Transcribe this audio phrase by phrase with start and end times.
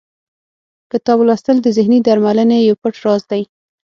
[0.91, 3.41] کتاب لوستل د ذهني درملنې یو پټ راز دی.